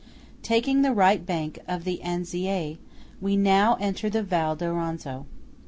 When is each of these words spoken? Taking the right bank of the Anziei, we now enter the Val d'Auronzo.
Taking 0.41 0.81
the 0.81 0.93
right 0.95 1.23
bank 1.23 1.59
of 1.67 1.83
the 1.83 2.01
Anziei, 2.03 2.79
we 3.21 3.37
now 3.37 3.77
enter 3.79 4.09
the 4.09 4.23
Val 4.23 4.55
d'Auronzo. 4.55 5.27